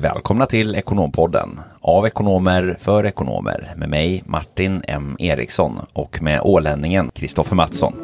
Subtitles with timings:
[0.00, 1.60] Välkomna till Ekonompodden.
[1.80, 3.74] Av ekonomer för ekonomer.
[3.76, 5.16] Med mig Martin M.
[5.18, 5.80] Eriksson.
[5.92, 7.94] Och med ålänningen Kristoffer Mattsson.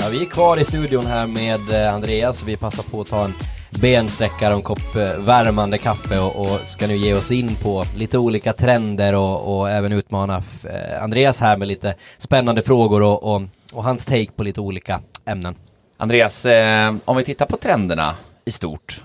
[0.00, 2.42] Ja, vi är kvar i studion här med eh, Andreas.
[2.42, 3.34] Och vi passar på att ta en
[3.80, 7.84] bensträckare och en kopp eh, värmande kaffe och, och ska nu ge oss in på
[7.96, 13.34] lite olika trender och, och även utmana eh, Andreas här med lite spännande frågor och,
[13.34, 15.54] och, och hans take på lite olika ämnen.
[15.96, 19.04] Andreas, eh, om vi tittar på trenderna i stort.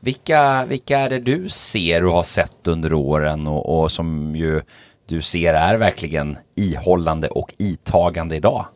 [0.00, 4.62] Vilka, vilka är det du ser och har sett under åren och, och som ju
[5.06, 8.66] du ser är verkligen ihållande och itagande idag?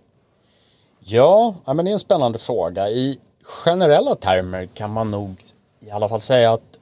[1.00, 2.88] Ja, men det är en spännande fråga.
[2.88, 5.44] I generella termer kan man nog
[5.80, 6.78] i alla fall säga att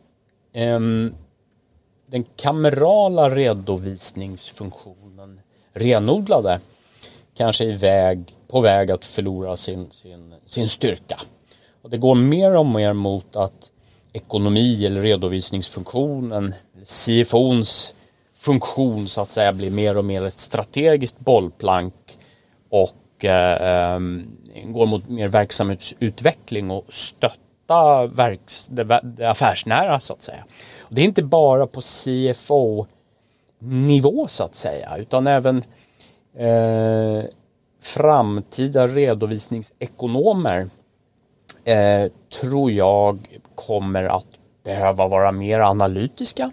[0.55, 1.15] um,
[2.07, 5.41] den kamerala redovisningsfunktionen
[5.73, 6.60] renodlade
[7.35, 11.21] kanske är väg, på väg att förlora sin, sin, sin styrka.
[11.82, 13.71] Och det går mer och mer mot att
[14.13, 16.54] ekonomi eller redovisningsfunktionen,
[16.85, 17.95] CFOns
[18.35, 21.95] funktion så att säga blir mer och mer ett strategiskt bollplank
[22.71, 22.91] och
[23.24, 24.26] eh, ehm,
[24.65, 30.45] går mot mer verksamhetsutveckling och stötta verks, det, det affärsnära så att säga.
[30.80, 32.87] Och det är inte bara på CFO
[33.59, 35.64] nivå så att säga utan även
[36.37, 37.24] eh,
[37.82, 40.70] framtida redovisningsekonomer
[41.64, 44.26] eh, tror jag kommer att
[44.64, 46.51] behöva vara mer analytiska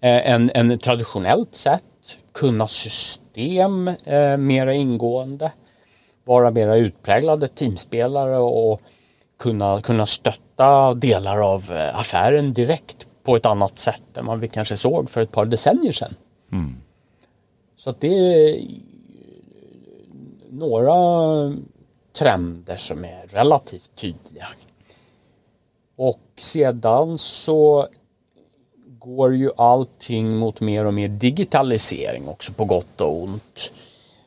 [0.00, 1.82] eh, än, än traditionellt sett.
[2.34, 5.52] Kunna system eh, mera ingående.
[6.26, 8.80] Vara mera utpräglade teamspelare och
[9.38, 14.48] kunna, kunna stötta delar av eh, affären direkt på ett annat sätt än man vi
[14.48, 16.14] kanske såg för ett par decennier sedan.
[16.52, 16.76] Mm.
[17.76, 18.60] Så att det är
[20.50, 20.94] några
[22.12, 24.48] trender som är relativt tydliga.
[25.96, 27.86] Och sedan så
[28.98, 33.70] går ju allting mot mer och mer digitalisering också på gott och ont.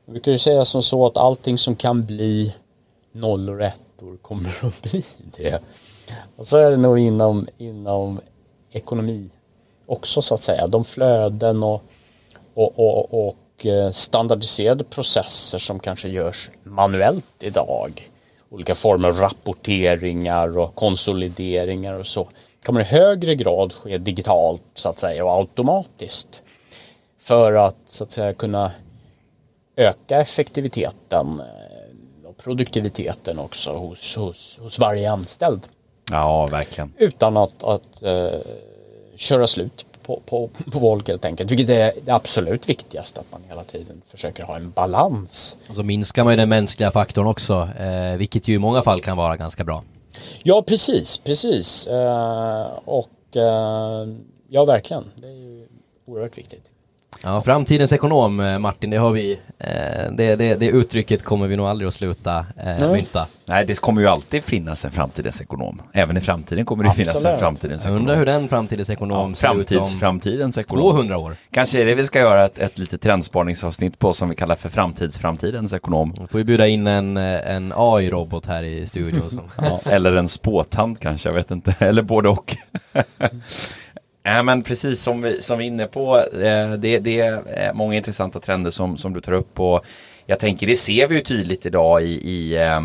[0.09, 2.55] Vi brukar ju säga som så att allting som kan bli
[3.11, 5.05] nollor och ettor kommer att bli
[5.37, 5.61] det.
[6.35, 8.19] Och så är det nog inom, inom
[8.71, 9.29] ekonomi
[9.85, 10.67] också så att säga.
[10.67, 11.83] De flöden och,
[12.53, 18.09] och, och, och eh, standardiserade processer som kanske görs manuellt idag.
[18.49, 22.27] Olika former av rapporteringar och konsolideringar och så
[22.65, 26.41] kommer i högre grad ske digitalt så att säga och automatiskt.
[27.19, 28.71] För att så att säga kunna
[29.79, 35.67] öka effektiviteten eh, och produktiviteten också hos, hos, hos varje anställd.
[36.11, 36.93] Ja, verkligen.
[36.97, 38.39] Utan att, att uh,
[39.15, 41.51] köra slut på, på, på folk helt enkelt.
[41.51, 45.57] Vilket är det absolut viktigaste, att man hela tiden försöker ha en balans.
[45.69, 49.01] Och så minskar man ju den mänskliga faktorn också, eh, vilket ju i många fall
[49.01, 49.83] kan vara ganska bra.
[50.43, 51.87] Ja, precis, precis.
[51.87, 54.15] Uh, och uh,
[54.49, 55.11] ja, verkligen.
[55.15, 55.67] Det är ju
[56.05, 56.71] oerhört viktigt.
[57.23, 61.55] Ja, framtidens ekonom eh, Martin, det har vi, eh, det, det, det uttrycket kommer vi
[61.55, 63.27] nog aldrig att sluta eh, mynta.
[63.45, 65.81] Nej, det kommer ju alltid finnas en framtidens ekonom.
[65.93, 67.09] Även i framtiden kommer det Absolut.
[67.09, 67.95] finnas en framtidens ekonom.
[67.95, 70.83] Jag undrar hur den framtidens ekonom ja, ser framtids, ut om framtidens ekonom.
[70.83, 71.35] 200 år.
[71.51, 74.69] Kanske är det vi ska göra ett, ett litet trendspaningsavsnitt på som vi kallar för
[74.69, 76.13] framtidsframtidens ekonom.
[76.19, 79.41] Då får vi bjuda in en, en AI-robot här i studion.
[79.57, 81.75] ja, eller en spåtand kanske, jag vet inte.
[81.79, 82.55] Eller både och.
[84.23, 87.73] Ja, men precis som vi, som vi är inne på, eh, det, det är eh,
[87.73, 89.85] många intressanta trender som, som du tar upp och
[90.25, 92.81] jag tänker det ser vi ju tydligt idag i, i, eh,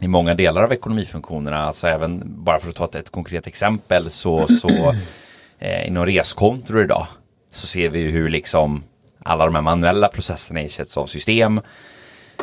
[0.00, 4.10] i många delar av ekonomifunktionerna, alltså även bara för att ta ett, ett konkret exempel
[4.10, 4.68] så, så
[5.58, 7.06] eh, inom reskontor idag
[7.50, 8.84] så ser vi ju hur liksom
[9.22, 11.60] alla de här manuella processerna ersätts av system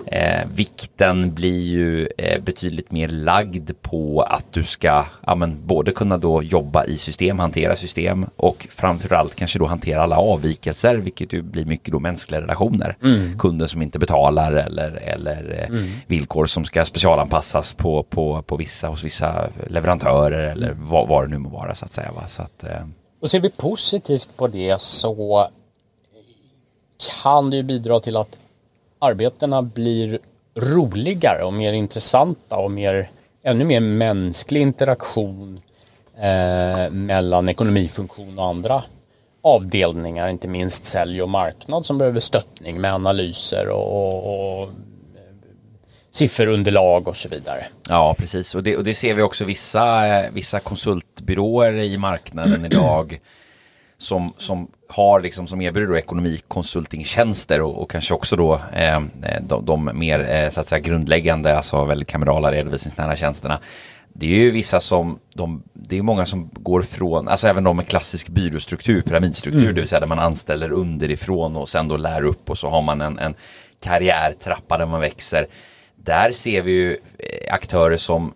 [0.06, 5.92] Eh, vikten blir ju eh, betydligt mer lagd på att du ska ja, men, både
[5.92, 11.34] kunna då jobba i system, hantera system och framförallt kanske då hantera alla avvikelser, vilket
[11.34, 12.98] ju blir mycket då mänskliga relationer.
[13.04, 13.40] Mm.
[13.40, 15.92] Kunder som inte betalar eller, eller eh, mm.
[16.08, 20.88] villkor som ska specialanpassas på, på, på vissa, hos vissa leverantörer eller mm.
[20.88, 22.12] vad, vad det nu må vara så att säga.
[22.12, 22.28] Va?
[22.28, 22.88] Så att, eh...
[23.22, 25.48] Och ser vi positivt på det så
[27.24, 28.38] kan det ju bidra till att
[29.06, 30.20] arbetena blir
[30.56, 33.08] roligare och mer intressanta och mer,
[33.44, 35.62] ännu mer mänsklig interaktion
[36.18, 38.84] eh, mellan ekonomifunktion och andra
[39.42, 44.70] avdelningar, inte minst sälj och marknad som behöver stöttning med analyser och, och, och
[46.12, 47.66] sifferunderlag och så vidare.
[47.90, 48.56] Ja, precis.
[48.56, 53.20] Och det, och det ser vi också vissa, eh, vissa konsultbyråer i marknaden idag
[53.98, 59.02] som, som har liksom som erbjuder då ekonomikonsultingtjänster och, och kanske också då eh,
[59.42, 63.60] de, de, mer eh, så att säga grundläggande, alltså väldigt kamerala redovisningsnära tjänsterna.
[64.14, 67.78] Det är ju vissa som, de, det är många som går från, alltså även de
[67.78, 69.76] med klassisk byråstruktur, pyramidstruktur, mm.
[69.76, 72.82] det vill säga där man anställer underifrån och sen då lär upp och så har
[72.82, 73.34] man en, en
[73.80, 75.48] karriärtrappa där man växer.
[75.96, 78.34] Där ser vi ju eh, aktörer som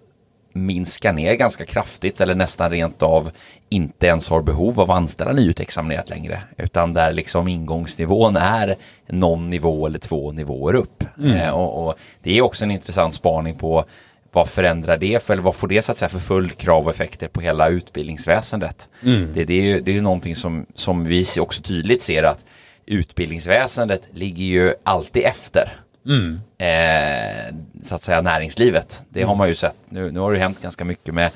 [0.54, 3.32] minskar ner ganska kraftigt eller nästan rent av
[3.70, 6.42] inte ens har behov av att anställa nyutexaminerat längre.
[6.58, 8.76] Utan där liksom ingångsnivån är
[9.08, 11.04] någon nivå eller två nivåer upp.
[11.18, 11.38] Mm.
[11.38, 13.86] Eh, och, och, det är också en intressant spaning på
[14.32, 17.28] vad förändrar det för, eller vad får det så att säga för följdkrav och effekter
[17.28, 18.90] på hela utbildningsväsendet?
[19.04, 19.34] Mm.
[19.34, 22.46] Det, det, är ju, det är ju någonting som, som vi också tydligt ser att
[22.86, 25.72] utbildningsväsendet ligger ju alltid efter.
[26.06, 26.40] Mm.
[26.58, 29.04] Eh, så att säga näringslivet.
[29.10, 29.76] Det har man ju sett.
[29.90, 31.32] Nu, nu har det hänt ganska mycket med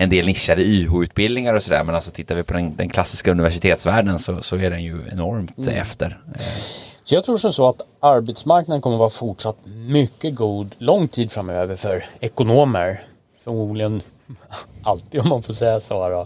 [0.00, 1.84] en del nischade YH-utbildningar och sådär.
[1.84, 5.58] Men alltså tittar vi på den, den klassiska universitetsvärlden så, så, är den ju enormt
[5.58, 5.74] mm.
[5.74, 6.18] efter.
[7.04, 11.76] Så jag tror som så att arbetsmarknaden kommer vara fortsatt mycket god lång tid framöver
[11.76, 13.00] för ekonomer.
[13.44, 14.00] Förmodligen
[14.82, 16.08] alltid om man får säga så.
[16.08, 16.20] Då.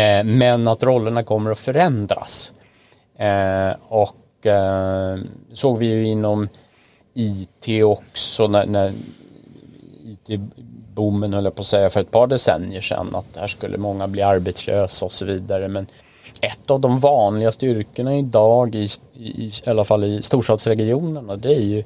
[0.00, 2.52] Eh, men att rollerna kommer att förändras.
[3.18, 5.18] Eh, och eh,
[5.52, 6.48] såg vi ju inom
[7.14, 8.92] IT också när, när
[10.96, 14.08] boomen, höll jag på att säga för ett par decennier sedan att här skulle många
[14.08, 15.68] bli arbetslösa och så vidare.
[15.68, 15.86] Men
[16.40, 21.62] ett av de vanligaste yrkena idag i, i, i alla fall i storstadsregionerna det är
[21.62, 21.84] ju,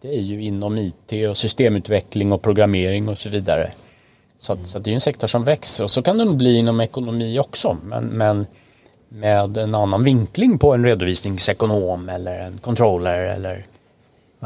[0.00, 3.70] det är ju inom IT och systemutveckling och programmering och så vidare.
[4.36, 6.36] Så, att, så att det är en sektor som växer och så kan det nog
[6.36, 8.46] bli inom ekonomi också men, men
[9.08, 13.66] med en annan vinkling på en redovisningsekonom eller en controller eller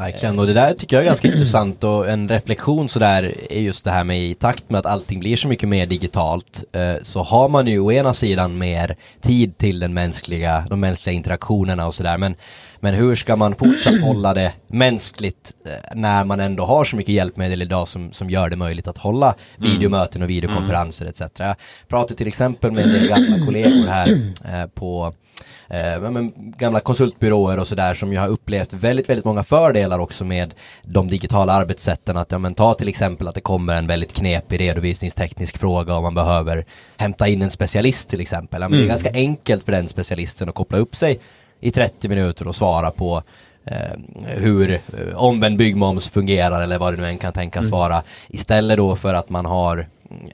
[0.01, 3.83] Verkligen, och det där tycker jag är ganska intressant och en reflektion sådär är just
[3.83, 7.23] det här med i takt med att allting blir så mycket mer digitalt eh, så
[7.23, 11.95] har man ju å ena sidan mer tid till den mänskliga, de mänskliga interaktionerna och
[11.95, 12.35] sådär men,
[12.79, 17.15] men hur ska man fortsatt hålla det mänskligt eh, när man ändå har så mycket
[17.15, 19.71] hjälpmedel idag som, som gör det möjligt att hålla mm.
[19.71, 21.21] videomöten och videokonferenser etc.
[21.37, 21.55] Jag
[21.87, 24.07] pratade till exempel med en del gamla kollegor här
[24.45, 25.13] eh, på
[25.71, 30.25] eh, men, gamla konsultbyråer och sådär som ju har upplevt väldigt, väldigt många fördelar också
[30.25, 30.53] med
[30.83, 32.17] de digitala arbetssätten.
[32.17, 36.03] Att ja, men, ta till exempel att det kommer en väldigt knepig redovisningsteknisk fråga och
[36.03, 36.65] man behöver
[36.97, 38.61] hämta in en specialist till exempel.
[38.61, 38.87] Ja, men mm.
[38.87, 39.03] Det är mm.
[39.03, 41.19] ganska enkelt för den specialisten att koppla upp sig
[41.59, 43.23] i 30 minuter och svara på
[43.65, 44.79] eh, hur eh,
[45.15, 47.71] omvänd byggmoms fungerar eller vad det nu än kan tänkas mm.
[47.71, 48.03] vara.
[48.27, 49.85] Istället då för att man har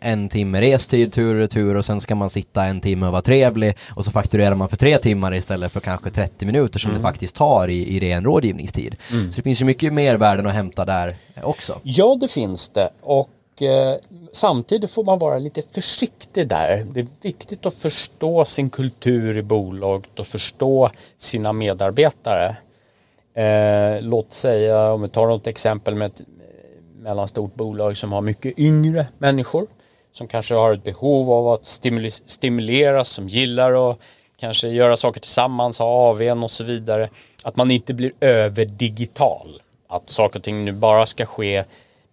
[0.01, 3.21] en timme restid tur och retur och sen ska man sitta en timme och vara
[3.21, 7.01] trevlig och så fakturerar man för tre timmar istället för kanske 30 minuter som mm.
[7.01, 8.95] det faktiskt tar i, i ren rådgivningstid.
[9.12, 9.31] Mm.
[9.31, 11.79] Så det finns ju mycket mer värden att hämta där också.
[11.83, 13.95] Ja, det finns det och eh,
[14.31, 16.85] samtidigt får man vara lite försiktig där.
[16.94, 22.56] Det är viktigt att förstå sin kultur i bolaget och förstå sina medarbetare.
[23.33, 26.21] Eh, låt säga, om vi tar något exempel med ett
[26.97, 29.67] mellanstort bolag som har mycket yngre människor
[30.17, 31.65] som kanske har ett behov av att
[32.25, 33.99] stimuleras, som gillar att
[34.39, 37.09] kanske göra saker tillsammans, ha AVn och så vidare.
[37.44, 39.61] Att man inte blir överdigital.
[39.88, 41.63] Att saker och ting nu bara ska ske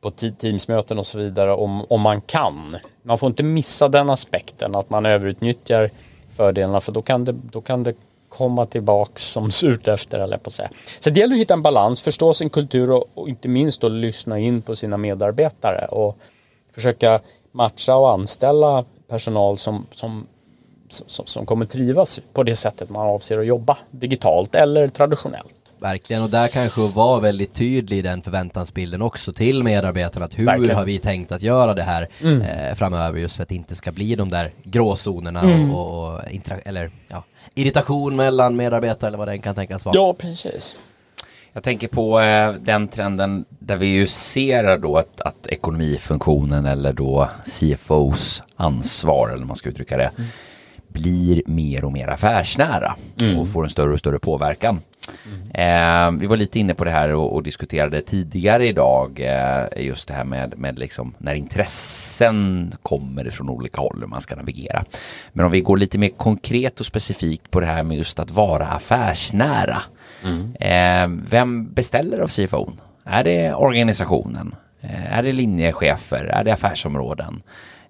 [0.00, 2.76] på Teamsmöten och så vidare om, om man kan.
[3.02, 5.90] Man får inte missa den aspekten att man överutnyttjar
[6.36, 7.94] fördelarna för då kan det, då kan det
[8.36, 10.70] komma tillbaks som surt efter eller på att säga.
[11.00, 13.88] Så det gäller att hitta en balans, förstå sin kultur och, och inte minst då
[13.88, 16.16] lyssna in på sina medarbetare och
[16.74, 17.20] försöka
[17.52, 20.26] matcha och anställa personal som, som,
[20.88, 25.54] som, som kommer trivas på det sättet man avser att jobba digitalt eller traditionellt.
[25.84, 30.24] Verkligen, och där kanske vara väldigt tydlig i den förväntansbilden också till medarbetarna.
[30.26, 30.76] Att hur Verkligen.
[30.76, 32.42] har vi tänkt att göra det här mm.
[32.42, 35.74] eh, framöver just för att det inte ska bli de där gråzonerna mm.
[35.74, 36.20] och, och
[36.64, 37.24] eller ja,
[37.54, 39.94] irritation mellan medarbetare eller vad det kan tänkas vara.
[39.96, 40.76] Ja, precis.
[41.52, 46.92] Jag tänker på eh, den trenden där vi ju ser då att, att ekonomifunktionen eller
[46.92, 50.30] då CFOs ansvar eller man ska uttrycka det mm.
[50.88, 53.38] blir mer och mer affärsnära mm.
[53.38, 54.80] och får en större och större påverkan.
[55.26, 56.14] Mm.
[56.14, 60.08] Eh, vi var lite inne på det här och, och diskuterade tidigare idag eh, just
[60.08, 64.84] det här med, med liksom när intressen kommer från olika håll hur man ska navigera.
[65.32, 68.30] Men om vi går lite mer konkret och specifikt på det här med just att
[68.30, 69.82] vara affärsnära.
[70.24, 70.54] Mm.
[70.60, 72.72] Eh, vem beställer av CFO?
[73.04, 74.54] Är det organisationen?
[74.80, 76.24] Eh, är det linjechefer?
[76.24, 77.42] Är det affärsområden?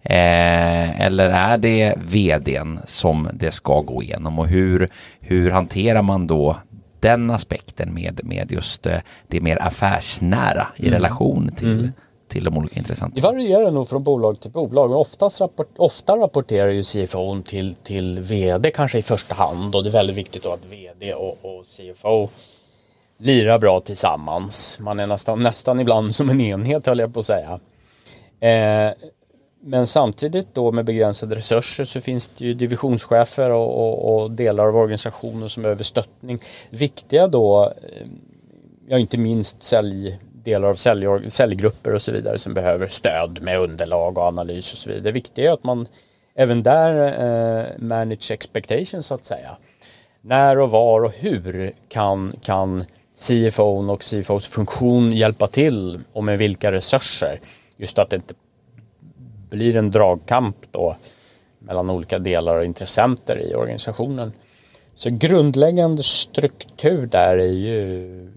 [0.02, 4.88] Eh, eller är det vdn som det ska gå igenom och hur,
[5.20, 6.56] hur hanterar man då
[7.04, 10.92] den aspekten med, med just eh, det mer affärsnära i Mm.
[10.94, 11.92] relation till,
[12.28, 13.14] till de olika intressanta.
[13.14, 14.92] Det varierar nog från bolag till bolag.
[14.92, 19.90] Oftast rapport, ofta rapporterar ju CFO till, till VD kanske i första hand och det
[19.90, 22.28] är väldigt viktigt då att VD och, och CFO
[23.18, 24.78] lirar bra tillsammans.
[24.80, 27.60] Man är nästan, nästan ibland som en enhet höll jag på att säga.
[28.40, 28.92] Eh,
[29.66, 34.66] men samtidigt då med begränsade resurser så finns det ju divisionschefer och, och, och delar
[34.66, 36.38] av organisationen som behöver stöttning.
[36.70, 38.06] Viktiga då, eh,
[38.88, 43.60] ja inte minst sälj, delar av sälj, säljgrupper och så vidare som behöver stöd med
[43.60, 45.04] underlag och analys och så vidare.
[45.04, 45.88] Det viktiga är att man
[46.34, 49.56] även där eh, manage expectations så att säga.
[50.20, 52.84] När och var och hur kan, kan
[53.16, 57.40] CFO och CFOs funktion hjälpa till och med vilka resurser?
[57.76, 58.34] Just att det inte
[59.50, 60.96] blir en dragkamp då
[61.58, 64.32] mellan olika delar och intressenter i organisationen.
[64.94, 68.32] Så grundläggande struktur där är ju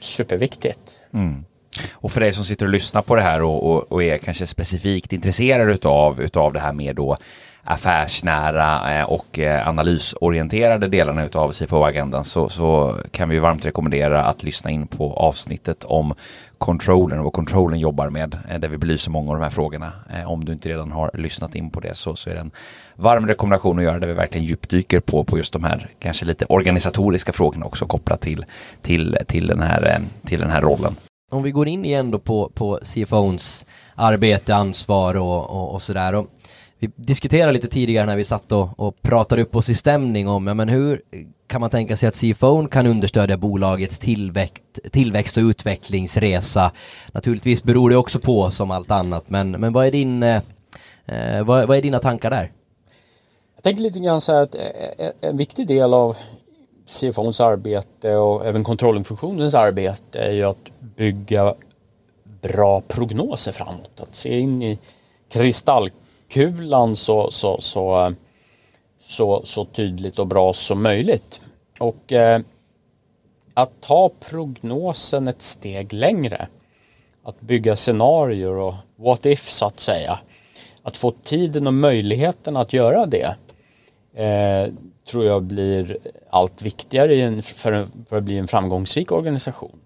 [0.00, 1.04] superviktigt.
[1.12, 1.44] Mm.
[1.92, 4.46] Och för dig som sitter och lyssnar på det här och, och, och är kanske
[4.46, 7.16] specifikt intresserad utav, utav det här med då
[7.64, 14.42] affärsnära eh, och eh, analysorienterade delarna utav CFO-agendan så, så kan vi varmt rekommendera att
[14.42, 16.14] lyssna in på avsnittet om
[16.58, 19.92] controllen och vad controllen jobbar med eh, där vi belyser många av de här frågorna.
[20.26, 22.50] Om du inte redan har lyssnat in på det så, så är det en
[22.96, 26.44] varm rekommendation att göra där vi verkligen djupdyker på, på just de här kanske lite
[26.44, 28.44] organisatoriska frågorna också kopplat till,
[28.82, 30.96] till, till, den, här, till den här rollen.
[31.30, 36.14] Om vi går in igen då på, på CFOns arbete, ansvar och, och, och sådär.
[36.14, 36.26] Och
[36.86, 40.46] vi diskuterade lite tidigare när vi satt och, och pratade upp oss i stämning om
[40.46, 41.02] ja, men hur
[41.46, 46.72] kan man tänka sig att CFOn kan understödja bolagets tillväxt, tillväxt och utvecklingsresa.
[47.12, 50.42] Naturligtvis beror det också på som allt annat men, men vad, är din, eh,
[51.06, 52.52] eh vad, vad är dina tankar där?
[53.54, 56.16] Jag tänker lite grann så här att eh, eh, en viktig del av
[56.86, 61.54] CFOns arbete och även kontrollfunktionens arbete är ju att bygga
[62.42, 64.00] bra prognoser framåt.
[64.00, 64.78] Att se in i
[66.28, 68.14] kulan så, så, så,
[69.00, 71.40] så, så tydligt och bra som möjligt.
[71.78, 72.40] Och eh,
[73.54, 76.48] att ta prognosen ett steg längre.
[77.22, 80.18] Att bygga scenarier och what if så att säga.
[80.82, 83.36] Att få tiden och möjligheten att göra det
[84.14, 84.72] eh,
[85.10, 85.98] tror jag blir
[86.30, 89.80] allt viktigare en, för, en, för att bli en framgångsrik organisation.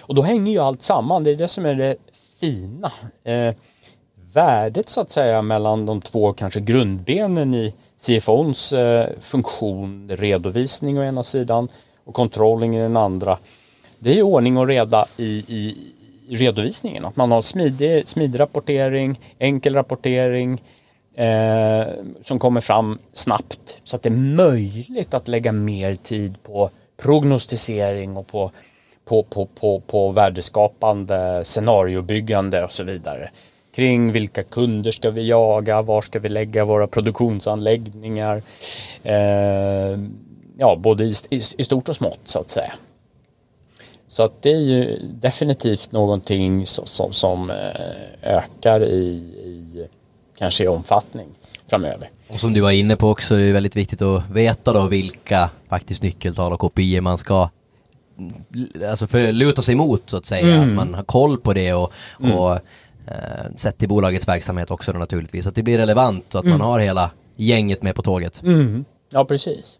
[0.00, 1.96] Och då hänger ju allt samman, det är det som är det
[2.40, 2.92] fina.
[3.24, 3.54] Eh,
[4.36, 11.02] värdet så att säga mellan de två kanske grundbenen i CFOns eh, funktion, redovisning å
[11.02, 11.68] ena sidan
[12.04, 13.38] och controlling i den andra.
[13.98, 15.92] Det är ordning och reda i, i,
[16.28, 20.62] i redovisningen, att man har smidig, smidig rapportering, enkel rapportering,
[21.14, 21.86] eh,
[22.22, 28.16] som kommer fram snabbt så att det är möjligt att lägga mer tid på prognostisering
[28.16, 28.50] och på,
[29.04, 33.30] på, på, på, på värdeskapande scenariobyggande och så vidare.
[33.76, 38.42] Kring vilka kunder ska vi jaga, var ska vi lägga våra produktionsanläggningar.
[39.02, 39.98] Eh,
[40.58, 42.72] ja, både i, i, i stort och smått så att säga.
[44.08, 47.52] Så att det är ju definitivt någonting som, som, som
[48.22, 49.06] ökar i,
[49.44, 49.86] i
[50.38, 51.26] kanske i omfattning
[51.68, 52.10] framöver.
[52.28, 55.50] Och som du var inne på också, det är väldigt viktigt att veta då vilka
[55.68, 57.48] faktiskt nyckeltal och kopior man ska
[58.90, 60.54] alltså för, luta sig mot så att säga.
[60.54, 60.68] Mm.
[60.68, 62.60] Att man har koll på det och, och eh,
[63.56, 65.46] sett till bolagets verksamhet också då naturligtvis.
[65.46, 68.42] Att det blir relevant och att man har hela gänget med på tåget.
[68.42, 68.84] Mm.
[69.10, 69.78] Ja, precis.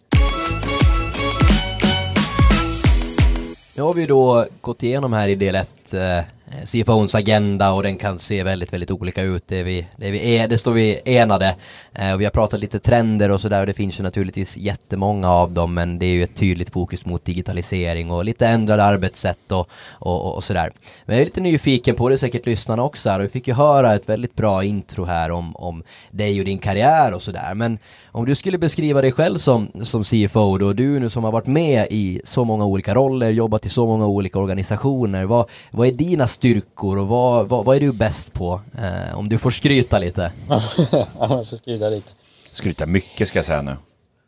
[3.76, 7.82] Nu har vi då gått igenom här i del 1 eh, Eh, CFOns agenda och
[7.82, 9.44] den kan se väldigt, väldigt olika ut.
[9.48, 11.54] Det, är vi, det, är vi, är- det står vi enade.
[11.92, 15.30] Eh, och vi har pratat lite trender och sådär och det finns ju naturligtvis jättemånga
[15.30, 19.52] av dem men det är ju ett tydligt fokus mot digitalisering och lite ändrade arbetssätt
[19.52, 20.70] och, och, och, och sådär.
[21.04, 23.54] Men jag är lite nyfiken på det, säkert lyssnarna också här och vi fick ju
[23.54, 27.54] höra ett väldigt bra intro här om, om dig och din karriär och sådär.
[27.54, 31.32] Men om du skulle beskriva dig själv som, som CFO då, du nu som har
[31.32, 35.88] varit med i så många olika roller, jobbat i så många olika organisationer, vad, vad
[35.88, 38.60] är dina styrkor och vad, vad, vad är du bäst på?
[38.78, 40.32] Eh, om du får skryta lite.
[40.92, 42.10] Ja, jag får skriva lite.
[42.52, 43.76] Skryta mycket ska jag säga nu.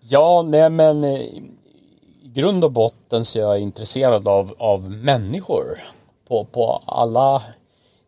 [0.00, 1.42] Ja, nej men eh, i
[2.34, 5.64] grund och botten så är jag intresserad av, av människor
[6.28, 7.42] på, på alla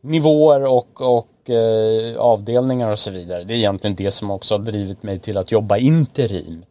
[0.00, 3.44] nivåer och, och eh, avdelningar och så vidare.
[3.44, 6.66] Det är egentligen det som också har drivit mig till att jobba interimt.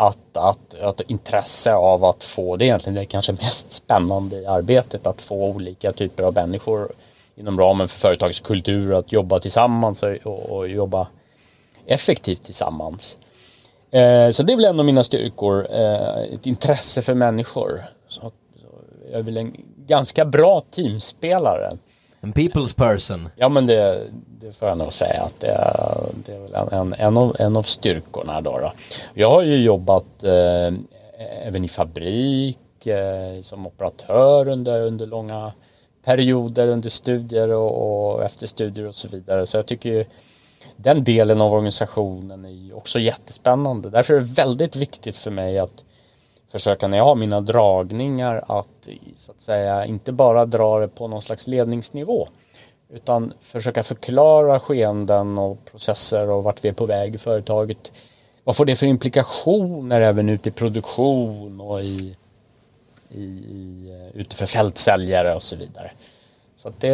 [0.00, 4.46] Att, att, att intresse av att få, det är egentligen det kanske mest spännande i
[4.46, 6.92] arbetet, att få olika typer av människor
[7.36, 11.08] inom ramen för företagets kultur att jobba tillsammans och, och, och jobba
[11.86, 13.16] effektivt tillsammans.
[13.90, 17.84] Eh, så det är väl en av mina styrkor, eh, ett intresse för människor.
[18.08, 18.66] Så, så
[19.10, 21.78] jag är väl en ganska bra teamspelare.
[22.20, 23.28] En people's person.
[23.36, 24.02] Ja men det,
[24.40, 27.36] det får jag nog säga att det är, det är väl en, en, en, av,
[27.38, 28.58] en av styrkorna då.
[28.58, 28.72] då.
[29.14, 30.74] Jag har ju jobbat eh,
[31.46, 35.52] även i fabrik, eh, som operatör under, under långa
[36.04, 39.46] perioder under studier och, och efter studier och så vidare.
[39.46, 40.04] Så jag tycker ju
[40.76, 43.90] den delen av organisationen är också jättespännande.
[43.90, 45.84] Därför är det väldigt viktigt för mig att
[46.52, 48.79] försöka när jag har mina dragningar att
[49.16, 52.28] så att säga inte bara dra det på någon slags ledningsnivå
[52.92, 57.92] utan försöka förklara skeenden och processer och vart vi är på väg i företaget.
[58.44, 62.16] Vad får det för implikationer även ute i produktion och i,
[63.08, 65.90] i, i ute för fältsäljare och så vidare.
[66.56, 66.90] Så att det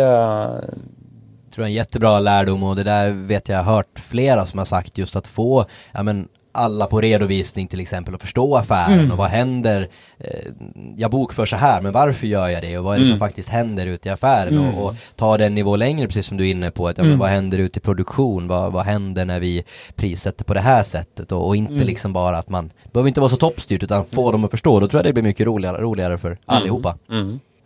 [1.50, 4.66] tror jag är en jättebra lärdom och det där vet jag hört flera som har
[4.66, 9.10] sagt just att få, ja men alla på redovisning till exempel och förstå affären mm.
[9.10, 10.52] och vad händer eh,
[10.96, 13.18] Jag bokför så här men varför gör jag det och vad är det mm.
[13.18, 14.74] som faktiskt händer ute i affären mm.
[14.74, 17.12] och, och, ta den nivå längre precis som du är inne på att, ja, men
[17.12, 17.18] mm.
[17.18, 21.32] vad händer ute i produktion vad, vad händer när vi prissätter på det här sättet
[21.32, 21.86] och, och inte mm.
[21.86, 24.88] liksom bara att man behöver inte vara så toppstyrt utan få dem att förstå då
[24.88, 26.98] tror jag det blir mycket roligare, roligare för allihopa.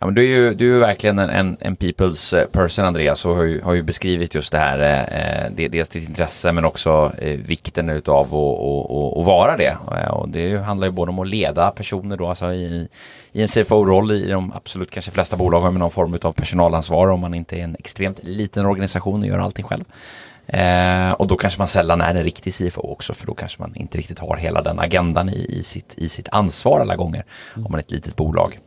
[0.01, 3.25] Ja, men du är ju, du är verkligen en, en, en people's eh, person Andreas
[3.25, 6.65] och har ju, har ju beskrivit just det här, eh, eh dels ditt intresse men
[6.65, 9.77] också eh, vikten utav att, vara det.
[10.03, 12.87] Eh, och det handlar ju både om att leda personer då, alltså i,
[13.31, 17.07] i en CFO-roll i de absolut kanske flesta bolag har med någon form av personalansvar
[17.07, 19.83] om man inte är en extremt liten organisation och gör allting själv.
[20.47, 23.75] Eh, och då kanske man sällan är en riktig CFO också för då kanske man
[23.75, 27.65] inte riktigt har hela den agendan i, i, sitt, i sitt ansvar alla gånger mm.
[27.65, 28.57] om man är ett litet bolag.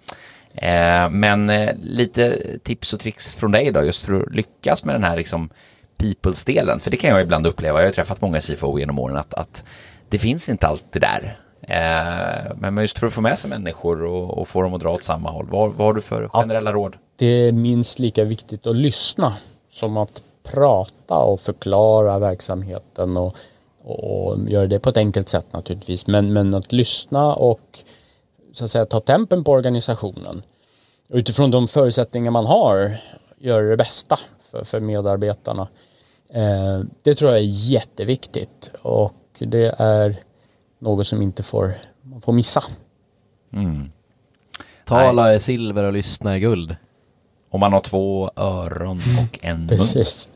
[0.55, 4.95] Eh, men eh, lite tips och tricks från dig då just för att lyckas med
[4.95, 5.51] den här liksom
[5.99, 6.81] peoples-delen.
[6.81, 9.65] För det kan jag ibland uppleva, jag har träffat många CFO genom åren, att, att
[10.09, 11.39] det finns inte alltid där.
[11.63, 14.95] Eh, men just för att få med sig människor och, och få dem att dra
[14.95, 16.97] åt samma håll, vad, vad har du för generella ja, råd?
[17.17, 19.37] Det är minst lika viktigt att lyssna
[19.71, 23.37] som att prata och förklara verksamheten och,
[23.85, 26.07] och göra det på ett enkelt sätt naturligtvis.
[26.07, 27.79] Men, men att lyssna och
[28.55, 30.43] så att säga ta tempen på organisationen.
[31.09, 32.97] Utifrån de förutsättningar man har
[33.38, 34.19] göra det bästa
[34.51, 35.69] för, för medarbetarna.
[36.29, 40.17] Eh, det tror jag är jätteviktigt och det är
[40.79, 42.62] något som inte får, man får missa.
[43.53, 43.93] Mm.
[44.85, 46.77] Tala är silver och lyssna är guld.
[47.51, 49.69] Om man har två öron och en mun.
[49.69, 50.29] Precis.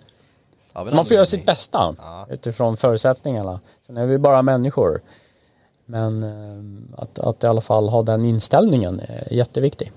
[0.75, 2.27] Man får göra sitt bästa ja.
[2.31, 3.61] utifrån förutsättningarna.
[3.81, 5.01] Sen är vi bara människor.
[5.91, 9.93] Men eh, att, att i alla fall ha den inställningen är jätteviktig.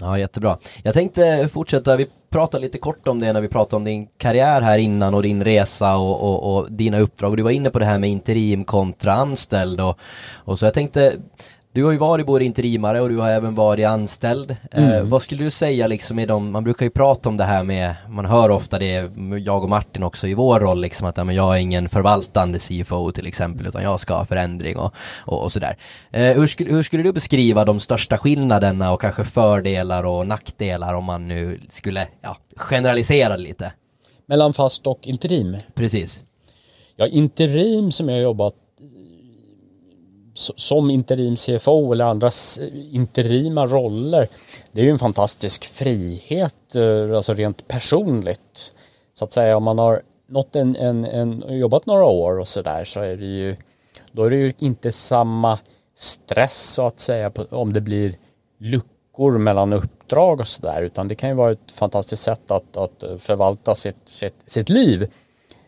[0.00, 0.58] Ja, jättebra.
[0.82, 4.60] Jag tänkte fortsätta, vi pratade lite kort om det när vi pratade om din karriär
[4.60, 7.30] här innan och din resa och, och, och dina uppdrag.
[7.30, 9.98] Och du var inne på det här med interim kontra anställd och,
[10.34, 11.16] och så jag tänkte
[11.78, 14.50] du har ju varit både interimare och du har även varit anställd.
[14.50, 14.92] Eh, mm.
[14.92, 17.62] Eh, vad skulle du säga liksom med dem, man brukar ju prata om det här
[17.62, 19.10] med, man hör ofta det,
[19.44, 22.58] jag och Martin också i vår roll liksom att ja, men jag är ingen förvaltande
[22.58, 25.76] CFO till exempel utan jag ska ha förändring och, och, och sådär.
[26.10, 30.94] Eh, hur, skulle, hur skulle du beskriva de största skillnaderna och kanske fördelar och nackdelar
[30.94, 33.72] om man nu skulle ja, generalisera lite?
[34.26, 35.56] Mellan fast och interim?
[35.74, 36.22] Precis.
[36.96, 38.54] Ja, interim som jag jobbat
[40.38, 42.30] som interim CFO eller andra
[42.92, 44.28] interima roller.
[44.72, 48.74] Det är ju en fantastisk frihet, eh, alltså rent personligt.
[49.14, 52.84] Så att säga om man har nått en, en, en jobbat några år och sådär
[52.84, 53.56] så är det ju
[54.12, 55.58] då är det ju inte samma
[55.96, 58.14] stress så att säga på, om det blir
[58.58, 63.02] luckor mellan uppdrag och sådär utan det kan ju vara ett fantastiskt sätt att, att
[63.02, 65.10] eh, förvalta sitt, sitt, sitt liv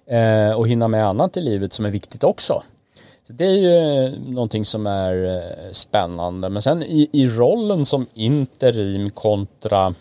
[0.07, 2.63] eh, och hinna med annat i livet som är viktigt också.
[3.33, 6.49] Det är ju eh, någonting som är eh, spännande.
[6.49, 9.95] Men sen i, i rollen som interim kontra,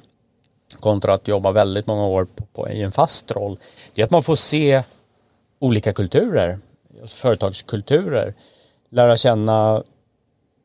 [0.80, 3.58] kontra att jobba väldigt många år på, på, i en fast roll.
[3.94, 4.84] Det är att man får se
[5.60, 6.60] olika kulturer,
[7.08, 8.34] företagskulturer.
[8.90, 9.84] Lära känna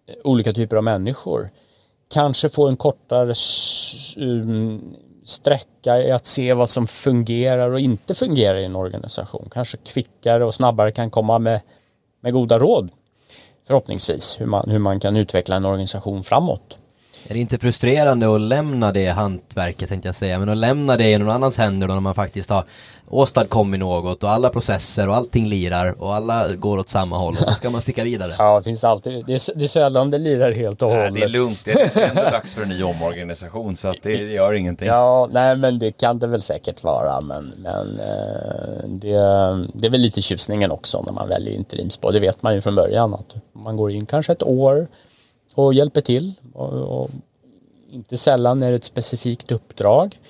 [0.07, 1.51] eh, olika typer av människor.
[2.09, 3.35] Kanske få en kortare
[4.17, 9.49] um, sträcka i att se vad som fungerar och inte fungerar i en organisation.
[9.53, 11.61] Kanske kvickare och snabbare kan komma med
[12.25, 12.91] med goda råd
[13.67, 16.79] förhoppningsvis hur man, hur man kan utveckla en organisation framåt.
[17.29, 21.11] Är det inte frustrerande att lämna det hantverket tänkte jag säga, men att lämna det
[21.11, 22.65] i någon annans händer då när man faktiskt har
[23.09, 27.39] åstadkommit något och alla processer och allting lirar och alla går åt samma håll och
[27.39, 28.35] så ska man sticka vidare.
[28.39, 31.15] Ja, det finns alltid, det är, det är sällan det lirar helt och Nej, hållet.
[31.15, 34.33] det är lugnt, det är ändå dags för en ny omorganisation så att det, det
[34.33, 34.89] gör ingenting.
[34.89, 39.17] Ja, nej men det kan det väl säkert vara men, men eh, det,
[39.75, 42.13] det är väl lite tjusningen också när man väljer interimspår.
[42.13, 44.87] Det vet man ju från början att man går in kanske ett år
[45.55, 47.11] och hjälper till och, och
[47.91, 50.21] inte sällan är det ett specifikt uppdrag.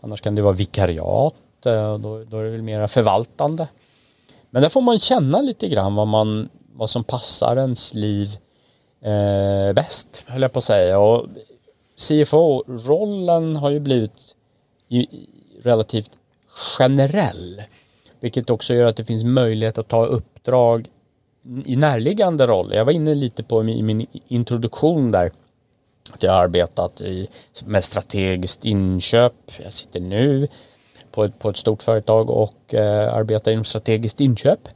[0.00, 3.68] Annars kan det vara vikariat, eh, då, då är det väl mera förvaltande.
[4.50, 8.38] Men där får man känna lite grann vad, man, vad som passar ens liv
[9.00, 10.98] eh, bäst, höll jag på att säga.
[10.98, 11.26] Och
[11.96, 14.34] CFO-rollen har ju blivit
[15.62, 16.10] relativt
[16.78, 17.62] generell.
[18.20, 20.90] Vilket också gör att det finns möjlighet att ta uppdrag
[21.64, 22.76] i närliggande roller.
[22.76, 25.32] Jag var inne lite på i min introduktion där.
[26.14, 27.28] Att jag har arbetat i,
[27.64, 29.32] med strategiskt inköp.
[29.64, 30.48] Jag sitter nu
[31.12, 34.68] på ett, på ett stort företag och eh, arbetar inom strategiskt inköp.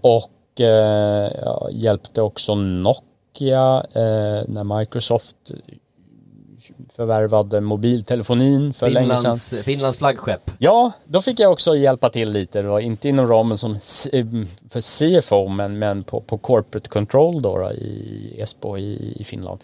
[0.00, 5.36] Och eh, jag hjälpte också Nokia eh, när Microsoft
[6.96, 9.16] förvärvade mobiltelefonin för länge sedan.
[9.18, 10.50] Finlands, Finlands flaggskepp.
[10.58, 12.62] Ja, då fick jag också hjälpa till lite.
[12.62, 14.24] Det var inte inom ramen som C-
[14.70, 14.80] för
[15.20, 19.60] CFO men, men på, på corporate control då, då i Esbo i, i Finland.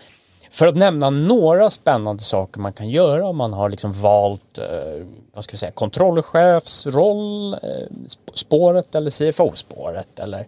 [0.52, 5.06] För att nämna några spännande saker man kan göra om man har liksom valt eh,
[5.32, 7.58] vad ska vi säga, kontrollchefsroll, eh,
[8.34, 10.46] spåret eller CFO-spåret eller,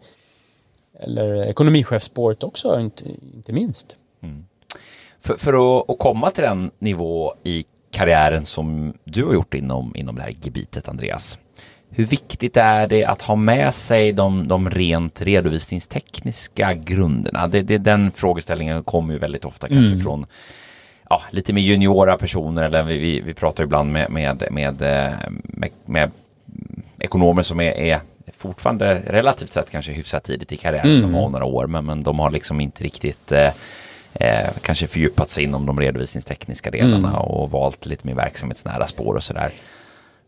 [1.00, 3.96] eller ekonomichefsspåret också, inte, inte minst.
[4.22, 4.46] Mm.
[5.20, 9.96] För, för att, att komma till den nivå i karriären som du har gjort inom,
[9.96, 11.38] inom det här gebitet, Andreas.
[11.96, 17.48] Hur viktigt är det att ha med sig de, de rent redovisningstekniska grunderna?
[17.48, 20.26] Det, det, den frågeställningen kommer ju väldigt ofta kanske från
[21.10, 25.12] ja, lite mer juniora personer eller vi, vi, vi pratar ibland med, med, med, eh,
[25.42, 26.10] med, med
[26.98, 28.00] ekonomer som är, är
[28.36, 32.18] fortfarande relativt sett kanske hyfsat tidigt i karriären, de har några år, men, men de
[32.18, 33.50] har liksom inte riktigt eh,
[34.14, 39.22] eh, kanske fördjupat sig inom de redovisningstekniska delarna och valt lite mer verksamhetsnära spår och
[39.22, 39.52] sådär.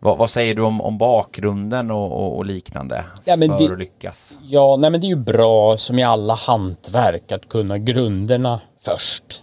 [0.07, 3.73] Vad, vad säger du om, om bakgrunden och, och, och liknande Ja, men för det-
[3.73, 4.39] att lyckas?
[4.43, 9.43] Ja, nej men det är ju bra som i alla hantverk att kunna grunderna först.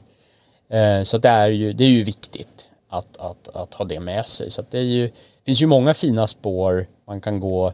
[0.69, 2.49] Eh, så det är ju, det är ju viktigt
[2.89, 4.49] att, att, att ha det med sig.
[4.49, 5.11] Så det är ju,
[5.45, 7.67] finns ju många fina spår man kan gå.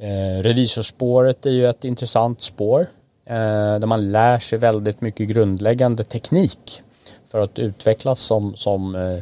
[0.00, 2.80] Eh, revisorspåret är ju ett intressant spår
[3.26, 3.34] eh,
[3.78, 6.82] där man lär sig väldigt mycket grundläggande teknik
[7.30, 9.18] för att utvecklas som, som eh,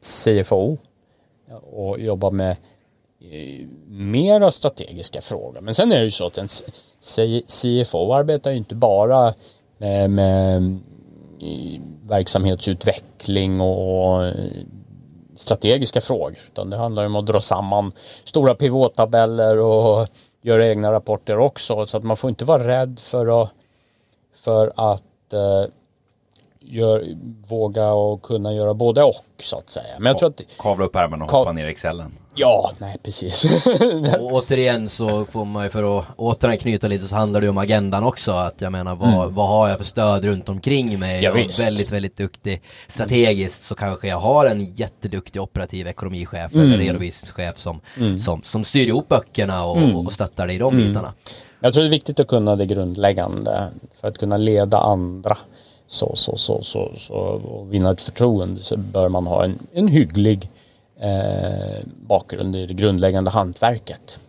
[0.00, 0.76] CFO
[1.52, 2.56] och jobba med
[3.20, 5.60] eh, mera strategiska frågor.
[5.60, 6.48] Men sen är det ju så att en
[7.46, 9.34] CFO arbetar ju inte bara
[9.78, 10.56] med, med
[11.40, 14.34] eh, verksamhetsutveckling och eh,
[15.36, 17.92] strategiska frågor utan det handlar ju om att dra samman
[18.24, 20.08] stora pivottabeller och
[20.42, 23.52] göra egna rapporter också så att man får inte vara rädd för att
[24.34, 25.02] för att
[26.68, 27.04] gör,
[27.48, 29.94] våga och kunna göra både och så att säga.
[29.98, 32.12] Men jag tror att Kavla upp ärmarna och hoppa ner i Excelen.
[32.34, 33.44] ja, nej precis.
[34.20, 37.58] Och återigen så får man ju för att återanknyta lite så handlar det ju om
[37.58, 38.32] agendan också.
[38.32, 41.10] Att jag menar vad, vad har jag för stöd runt omkring mig?
[41.10, 41.22] Mm.
[41.24, 42.62] Ja, jag är väldigt, väldigt duktig.
[42.88, 46.66] Strategiskt så kanske jag har en jätteduktig operativ ekonomichef Mm.
[46.66, 47.80] eller redovisningschef som,
[48.18, 49.96] som, som styr ihop böckerna och, Mm.
[49.96, 51.12] och stöttar dig i de bitarna.
[51.60, 53.68] Jag tror det är viktigt att kunna det grundläggande
[54.00, 55.36] för att kunna leda andra
[55.86, 59.88] så, så, så, så, så och vinna ett förtroende så bör man ha en, en
[59.88, 60.50] hygglig
[61.00, 64.20] eh, bakgrund i det grundläggande hantverket.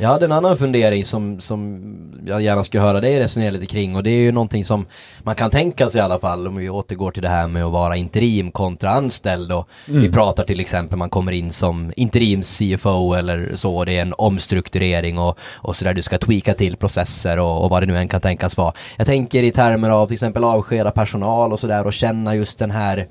[0.00, 1.80] Jag hade en annan fundering som, som
[2.26, 4.86] jag gärna skulle höra dig resonera lite kring och det är ju någonting som
[5.22, 7.72] man kan tänka sig i alla fall om vi återgår till det här med att
[7.72, 13.14] vara interim kontra anställd och vi pratar till exempel man kommer in som interims CFO
[13.14, 17.38] eller så det är en omstrukturering och, och så där du ska tweaka till processer
[17.38, 18.72] och, och vad det nu än kan tänkas vara.
[18.96, 22.70] Jag tänker i termer av till exempel avskeda personal och sådär och känna just den
[22.70, 23.06] här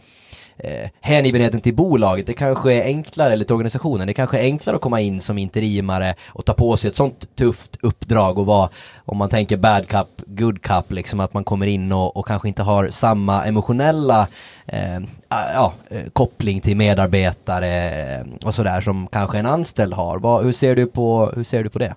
[0.57, 2.27] eh, hängivenheten till bolaget.
[2.27, 5.37] Det kanske är enklare, eller till organisationen, det kanske är enklare att komma in som
[5.37, 8.69] interimare och ta på sig ett sånt tufft uppdrag och vara,
[9.05, 12.47] om man tänker bad cup, good cup, liksom att man kommer in och, och kanske
[12.47, 14.27] inte har samma emotionella
[14.65, 20.19] eh, ah, ja, eh, koppling till medarbetare eh, och sådär som kanske en anställd har.
[20.19, 21.95] Vad, hur, ser du på, hur ser du på det?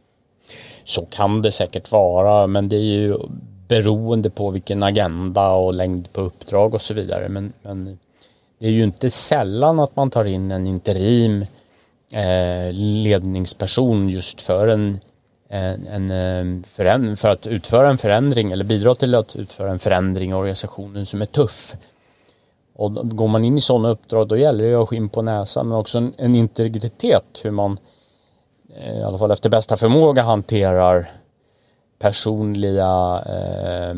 [0.84, 3.16] Så kan det säkert vara men det är ju
[3.68, 7.28] beroende på vilken agenda och längd på uppdrag och så vidare.
[7.28, 7.98] Men, men
[8.60, 11.46] det är ju inte sällan att man tar in en interim
[12.12, 15.00] eh, ledningsperson just för en,
[15.48, 16.10] en, en
[17.10, 21.06] eh, för att utföra en förändring eller bidra till att utföra en förändring i organisationen
[21.06, 21.76] som är tuff.
[22.74, 25.68] Och går man in i sådana uppdrag då gäller det att ha skinn på näsan
[25.68, 27.78] men också en, en integritet hur man
[28.76, 31.10] eh, i alla fall efter bästa förmåga hanterar
[31.98, 33.96] personliga eh,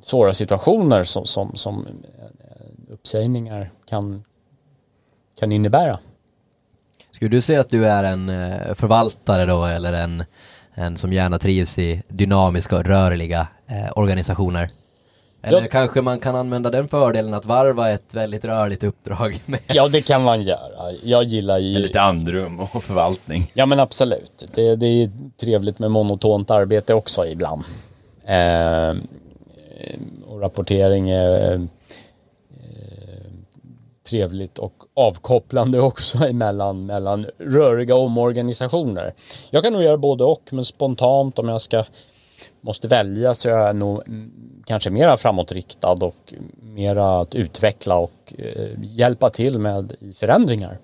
[0.00, 1.86] svåra situationer som, som, som
[2.90, 4.24] uppsägningar kan,
[5.40, 5.98] kan innebära.
[7.10, 10.24] Skulle du säga att du är en eh, förvaltare då eller en,
[10.74, 14.70] en som gärna trivs i dynamiska och rörliga eh, organisationer?
[15.42, 15.68] Eller ja.
[15.70, 19.60] kanske man kan använda den fördelen att varva ett väldigt rörligt uppdrag med...
[19.66, 20.92] Ja, det kan man göra.
[21.02, 21.78] Jag gillar ju...
[21.78, 23.50] Lite andrum och förvaltning.
[23.54, 24.44] Ja, men absolut.
[24.54, 27.64] Det, det är trevligt med monotont arbete också ibland.
[28.24, 28.96] Eh,
[30.26, 31.60] och rapportering är eh,
[34.08, 39.14] trevligt och avkopplande också emellan mellan röriga omorganisationer.
[39.50, 41.84] Jag kan nog göra både och, men spontant om jag ska
[42.60, 44.30] måste välja så är jag nog mm,
[44.66, 50.78] kanske mera framåtriktad och mera att utveckla och eh, hjälpa till med förändringar.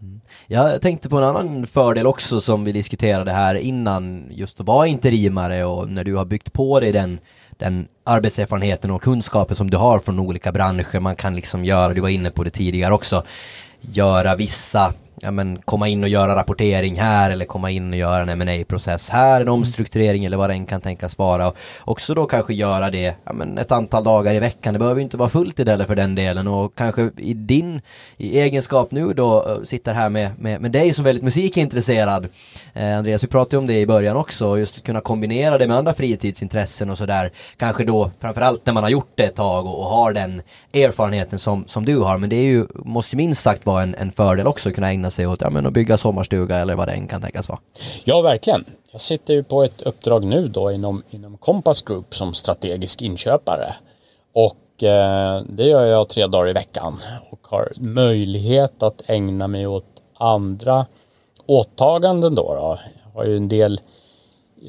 [0.00, 0.20] Mm.
[0.46, 4.86] Jag tänkte på en annan fördel också som vi diskuterade här innan, just att vara
[4.86, 7.18] interimare och när du har byggt på dig den,
[7.58, 11.00] den arbetserfarenheten och kunskapen som du har från olika branscher.
[11.00, 13.24] Man kan liksom göra, du var inne på det tidigare också,
[13.80, 18.32] göra vissa ja, men komma in och göra rapportering här eller komma in och göra
[18.32, 21.48] en ma process här, en omstrukturering eller vad den kan tänkas vara.
[21.48, 24.72] Och också då kanske göra det ja, men ett antal dagar i veckan.
[24.72, 27.80] Det behöver inte vara fullt i det för den delen och kanske i din
[28.16, 32.28] i egenskap nu då eh, sitter här med, med, med dig som väldigt musikintresserad.
[32.72, 35.76] Eh, Andreas, vi pratade om det i början också, just att kunna kombinera det med
[35.76, 37.30] andra fritidsintressen och sådär.
[37.56, 41.38] Kanske då framförallt när man har gjort det ett tag och, och har den erfarenheten
[41.38, 42.18] som, som du har.
[42.18, 45.10] Men det är ju, måste minst sagt vara en, en fördel också att kunna ägna
[45.12, 47.58] sig åt ja, men att bygga sommarstuga eller vad det än kan tänkas vara.
[48.04, 48.64] Ja, verkligen.
[48.92, 53.74] Jag sitter ju på ett uppdrag nu då inom, inom Compass Group som strategisk inköpare.
[54.32, 59.66] Och eh, det gör jag tre dagar i veckan och har möjlighet att ägna mig
[59.66, 60.86] åt andra
[61.46, 62.54] åtaganden då.
[62.54, 62.78] då.
[63.04, 63.80] Jag har ju en del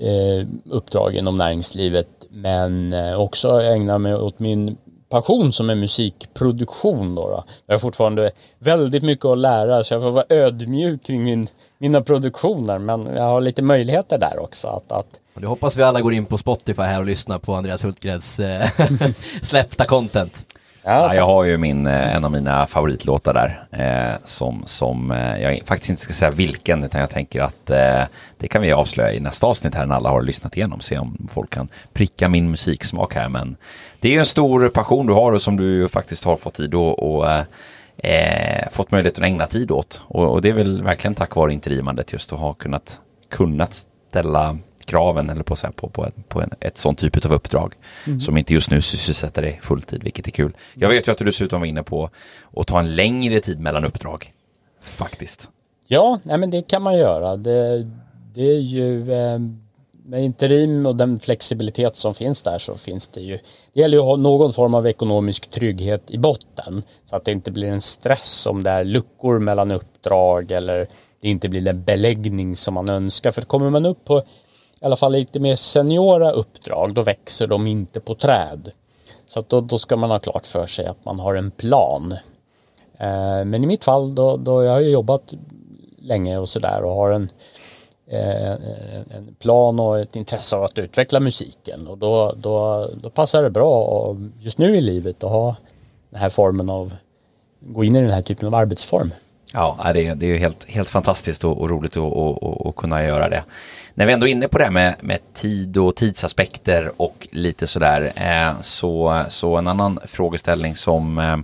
[0.01, 4.77] eh, uppdrag inom näringslivet men eh, också ägna mig åt min
[5.13, 7.15] passion som är musikproduktion.
[7.15, 7.43] Då, då.
[7.65, 11.47] Jag har fortfarande väldigt mycket att lära så jag får vara ödmjuk kring min,
[11.77, 14.67] mina produktioner men jag har lite möjligheter där också.
[14.67, 15.19] Att, att...
[15.35, 18.69] Det hoppas vi alla går in på Spotify här och lyssnar på Andreas Hultgrens eh,
[19.41, 20.52] släppta content.
[20.85, 25.41] Ja, jag har ju min, eh, en av mina favoritlåtar där eh, som, som eh,
[25.41, 28.03] jag faktiskt inte ska säga vilken utan jag tänker att eh,
[28.37, 31.27] det kan vi avslöja i nästa avsnitt här när alla har lyssnat igenom se om
[31.31, 33.55] folk kan pricka min musiksmak här men
[33.99, 36.73] det är ju en stor passion du har och som du faktiskt har fått tid
[36.73, 37.27] och, och
[37.97, 40.01] eh, fått möjlighet att ägna tid åt.
[40.07, 44.57] Och, och, det är väl verkligen tack vare interimandet just att ha kunnat kunnat ställa
[44.85, 47.73] kraven eller på, så här, på, på, på en, ett sånt typ av uppdrag
[48.07, 48.19] mm.
[48.19, 50.57] som inte just nu sysselsätter dig fulltid, vilket är kul.
[50.73, 52.09] Jag vet ju att du dessutom var inne på
[52.55, 54.31] att ta en längre tid mellan uppdrag,
[54.85, 55.49] faktiskt.
[55.87, 57.37] Ja, nej, men det kan man göra.
[57.37, 57.87] Det,
[58.33, 59.39] det är ju eh,
[60.05, 63.39] med interim och den flexibilitet som finns där så finns det ju.
[63.73, 67.31] Det gäller ju att ha någon form av ekonomisk trygghet i botten så att det
[67.31, 70.87] inte blir en stress om det är luckor mellan uppdrag eller
[71.21, 73.31] det inte blir den beläggning som man önskar.
[73.31, 74.21] För kommer man upp på
[74.83, 78.71] i alla fall lite mer seniora uppdrag, då växer de inte på träd.
[79.25, 82.11] Så att då, då ska man ha klart för sig att man har en plan.
[82.97, 85.33] Eh, men i mitt fall då, då jag har ju jobbat
[86.01, 87.29] länge och sådär och har en,
[88.07, 88.51] eh,
[89.09, 93.49] en plan och ett intresse av att utveckla musiken och då, då, då passar det
[93.49, 95.55] bra och just nu i livet att ha
[96.09, 96.93] den här formen av,
[97.59, 99.13] gå in i den här typen av arbetsform.
[99.55, 103.03] Ja, det är, det är helt, helt fantastiskt och, och roligt att, och, och kunna
[103.03, 103.43] göra det
[103.93, 108.11] när vi ändå är inne på det med, med tid och tidsaspekter och lite sådär
[108.15, 111.37] eh, så, så en annan frågeställning som eh,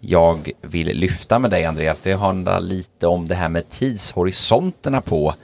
[0.00, 5.34] jag vill lyfta med dig Andreas det handlar lite om det här med tidshorisonterna på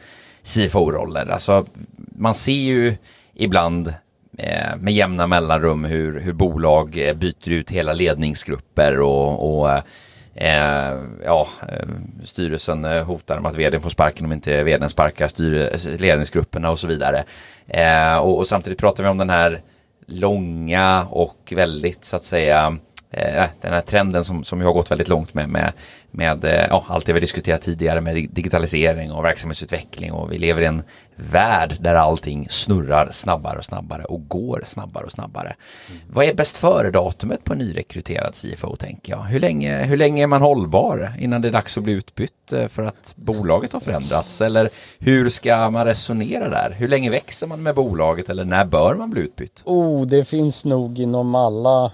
[0.42, 1.26] CFO-roller.
[1.26, 2.96] Alltså man ser ju
[3.34, 3.94] ibland
[4.38, 9.82] eh, med jämna mellanrum hur, hur bolag eh, byter ut hela ledningsgrupper och, och eh,
[10.34, 10.94] Eh,
[11.24, 11.88] ja, eh,
[12.24, 16.78] styrelsen eh, hotar med att vdn får sparken om inte vdn sparkar styr, ledningsgrupperna och
[16.78, 17.24] så vidare.
[17.66, 19.60] Eh, och, och, samtidigt pratar vi om den här
[20.06, 22.76] långa och väldigt så att säga
[23.10, 25.72] eh, den här trenden som, som har gått väldigt långt med, med,
[26.14, 30.62] med eh, ja, allt det vi diskuterat tidigare med digitalisering och verksamhetsutveckling och vi lever
[30.62, 30.82] i en
[31.16, 35.54] värld där allting snurrar snabbare och snabbare och går snabbare och snabbare.
[35.88, 36.00] Mm.
[36.12, 39.22] Vad är bäst före-datumet på en nyrekryterad CFO tänker jag?
[39.22, 42.68] Hur länge, hur länge är man hållbar innan det är dags att bli utbytt eh,
[42.68, 44.40] för att bolaget har förändrats?
[44.40, 46.74] Eller hur ska man resonera där?
[46.78, 49.62] Hur länge växer man med bolaget eller när bör man bli utbytt?
[49.64, 51.92] Oh, det finns nog inom alla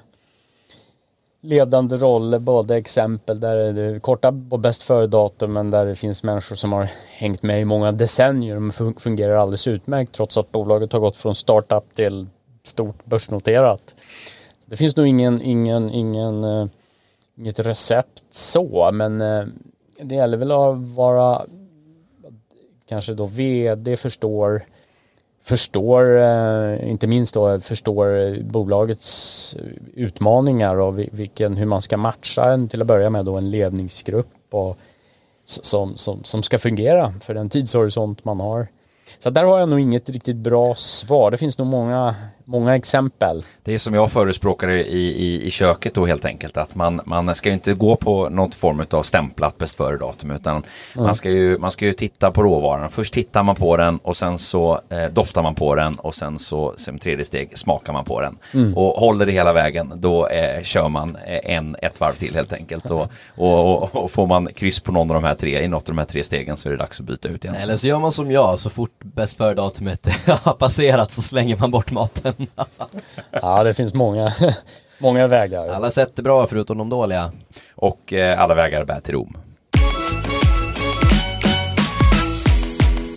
[1.40, 6.22] ledande roller, både exempel där det är korta och bäst före-datum men där det finns
[6.22, 10.92] människor som har hängt med i många decennier och fungerar alldeles utmärkt trots att bolaget
[10.92, 12.26] har gått från startup till
[12.62, 13.94] stort börsnoterat.
[14.66, 16.66] Det finns nog ingen, ingen, ingen, uh,
[17.38, 19.46] inget recept så men uh,
[20.02, 21.46] det gäller väl att vara
[22.88, 24.62] kanske då vd förstår
[25.42, 29.56] förstår, eh, inte minst då, förstår bolagets
[29.94, 34.26] utmaningar och vilken, hur man ska matcha en till att börja med då en ledningsgrupp
[34.50, 34.78] och,
[35.44, 38.68] som, som, som ska fungera för den tidshorisont man har.
[39.18, 41.30] Så där har jag nog inget riktigt bra svar.
[41.30, 42.14] Det finns nog många,
[42.50, 43.44] många exempel.
[43.62, 46.56] Det är som jag förespråkar i, i, i köket då helt enkelt.
[46.56, 50.30] Att man, man ska ju inte gå på något form av stämplat bäst före datum.
[50.30, 50.64] Utan mm.
[50.94, 52.90] man, ska ju, man ska ju titta på råvaran.
[52.90, 55.94] Först tittar man på den och sen så eh, doftar man på den.
[55.94, 58.38] Och sen så som tredje steg smakar man på den.
[58.54, 58.76] Mm.
[58.76, 62.52] Och håller det hela vägen då eh, kör man eh, en, ett varv till helt
[62.52, 62.90] enkelt.
[62.90, 65.88] Och, och, och, och, får man kryss på någon av de här tre, i något
[65.88, 67.56] av de här tre stegen så är det dags att byta ut igen.
[67.56, 70.06] Eller så gör man som jag, så fort bäst före datumet
[70.42, 72.39] har passerat så slänger man bort maten.
[73.30, 74.30] Ja, det finns många,
[74.98, 75.68] många vägar.
[75.68, 77.32] Alla sätt är bra förutom de dåliga.
[77.74, 79.36] Och eh, alla vägar bär till Rom.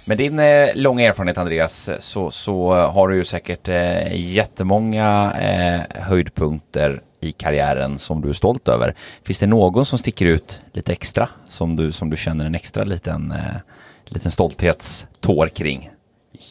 [0.05, 6.01] Med din eh, långa erfarenhet Andreas så, så har du ju säkert eh, jättemånga eh,
[6.01, 8.95] höjdpunkter i karriären som du är stolt över.
[9.23, 12.83] Finns det någon som sticker ut lite extra som du, som du känner en extra
[12.83, 13.62] liten, eh,
[14.05, 15.92] liten stolthetstår kring?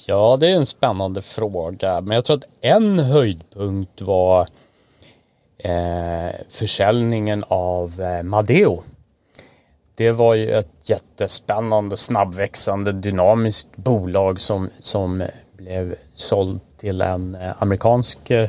[0.07, 2.01] Ja, det är en spännande fråga.
[2.01, 4.49] Men jag tror att en höjdpunkt var
[5.59, 8.83] eh, försäljningen av eh, Madeo.
[9.97, 15.25] Det var ju ett jättespännande, snabbväxande, dynamiskt bolag som, som
[15.57, 18.49] blev sålt till en eh, amerikansk eh,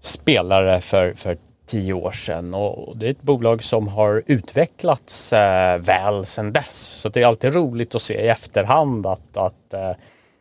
[0.00, 5.78] spelare för, för tio år sedan och det är ett bolag som har utvecklats eh,
[5.78, 6.76] väl sedan dess.
[6.76, 9.92] Så det är alltid roligt att se i efterhand att, att eh,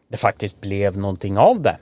[0.07, 1.77] det faktiskt blev någonting av det.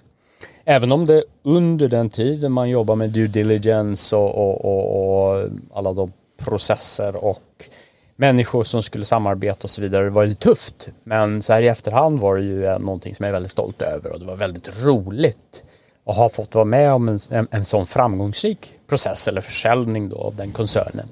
[0.66, 5.50] Även om det under den tiden man jobbar med due diligence och, och, och, och
[5.74, 7.70] alla de processer och
[8.16, 10.04] människor som skulle samarbeta och så vidare.
[10.04, 10.90] Det var ju tufft.
[11.04, 14.12] Men så här i efterhand var det ju någonting som jag är väldigt stolt över
[14.12, 15.64] och det var väldigt roligt
[16.06, 20.18] att ha fått vara med om en, en, en sån framgångsrik process eller försäljning då
[20.18, 21.08] av den koncernen.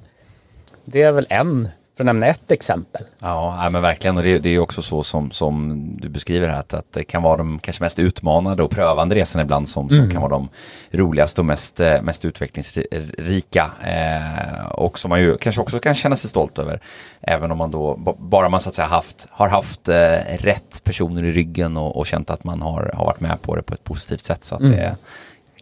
[0.84, 3.02] Det är väl en för att nämna ett exempel.
[3.18, 4.16] Ja, men verkligen.
[4.16, 7.22] Och det, det är också så som, som du beskriver här, att, att det kan
[7.22, 10.10] vara de kanske mest utmanande och prövande resorna ibland som, som mm.
[10.10, 10.48] kan vara de
[10.90, 13.70] roligaste och mest, eh, mest utvecklingsrika.
[13.82, 16.80] Eh, och som man ju kanske också kan känna sig stolt över.
[17.20, 21.24] Även om man då, bara man så att säga haft, har haft eh, rätt personer
[21.24, 23.84] i ryggen och, och känt att man har, har varit med på det på ett
[23.84, 24.44] positivt sätt.
[24.44, 24.72] Så att mm.
[24.72, 24.94] det är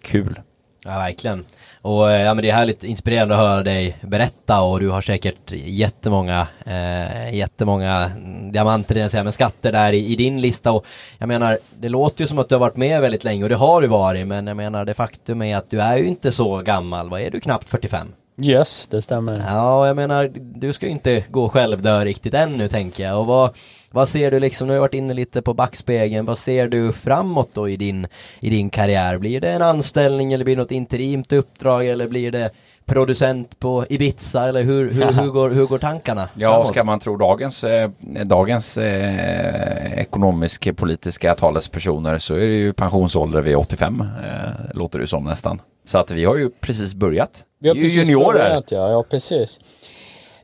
[0.03, 0.41] kul.
[0.85, 1.45] Ja, verkligen.
[1.83, 5.01] Och eh, ja, men det är härligt inspirerande att höra dig berätta och du har
[5.01, 8.11] säkert jättemånga, eh, jättemånga
[8.53, 10.73] diamanter, säga, men skatter där i, i, din lista.
[10.73, 10.87] Och
[11.19, 13.57] jag menar, det låter ju som att du har varit med väldigt länge och det
[13.57, 16.59] har du varit, men jag menar det faktum är att du är ju inte så
[16.59, 18.09] gammal, vad är du, knappt 45?
[18.37, 19.45] Yes, det stämmer.
[19.47, 23.55] Ja, jag menar, du ska ju inte gå självdö riktigt ännu tänker jag och vad
[23.93, 26.93] vad ser du liksom, nu har jag varit inne lite på backspegeln, vad ser du
[26.93, 28.07] framåt då i din,
[28.41, 29.19] i din karriär?
[29.19, 32.51] Blir det en anställning eller blir det något interimt uppdrag eller blir det
[32.85, 36.29] producent på Ibiza eller hur, hur, hur, går, hur går tankarna?
[36.35, 36.69] Ja, framåt?
[36.69, 37.91] ska man tro dagens, eh,
[38.25, 45.07] dagens eh, ekonomisk politiska talespersoner så är det ju pensionsålder vid 85, eh, låter det
[45.07, 45.61] som nästan.
[45.85, 47.45] Så att vi har ju precis börjat.
[47.59, 48.33] Vi har precis juniorer.
[48.33, 49.61] börjat, ja, ja precis.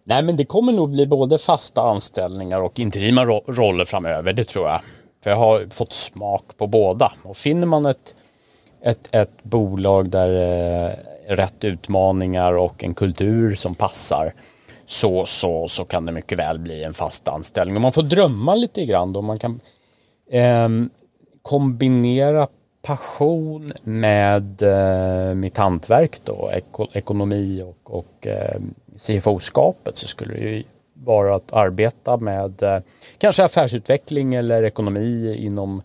[0.05, 4.45] Nej men det kommer nog bli både fasta anställningar och interima ro roller framöver, det
[4.45, 4.81] tror jag.
[5.23, 7.13] För jag har fått smak på båda.
[7.23, 8.15] Och finner man ett,
[8.83, 10.91] ett, ett bolag där eh,
[11.35, 14.35] rätt utmaningar och en kultur som passar
[14.87, 17.77] så, så, så kan det mycket väl bli en fast anställning.
[17.77, 19.23] Och man får drömma lite grann då.
[19.23, 19.61] Man kan
[20.31, 20.69] eh,
[21.43, 22.49] kombinera
[22.87, 28.61] passion med eh, mitt hantverk då, eko, ekonomi och, och eh,
[28.97, 30.63] CFO-skapet så skulle det ju
[30.95, 32.79] vara att arbeta med eh,
[33.19, 35.83] kanske affärsutveckling eller ekonomi inom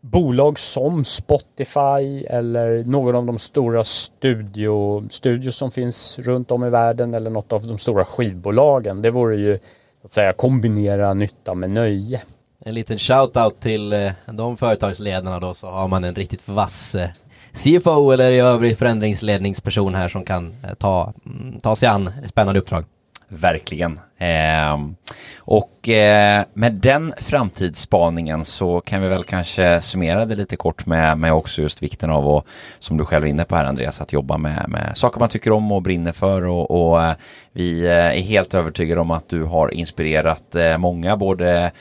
[0.00, 6.70] bolag som Spotify eller någon av de stora studio, studios som finns runt om i
[6.70, 9.02] världen eller något av de stora skivbolagen.
[9.02, 9.58] Det vore ju
[10.04, 12.22] att säga kombinera nytta med nöje.
[12.64, 17.08] En liten shout-out till eh, de företagsledarna då så har man en riktigt vass eh,
[17.52, 22.60] CFO eller i övrigt förändringsledningsperson här som kan eh, ta, mm, ta sig an spännande
[22.60, 22.84] uppdrag.
[23.28, 24.00] verkligen.
[24.18, 24.78] Eh,
[25.38, 31.18] och eh, med den framtidsspaningen så kan vi väl kanske summera det lite kort med,
[31.18, 32.44] med också just vikten av att,
[32.78, 35.52] som du själv är inne på här Andreas, att jobba med, med saker man tycker
[35.52, 37.14] om och brinner för och, och eh,
[37.52, 41.72] vi eh, är helt övertygade om att du har inspirerat eh, många både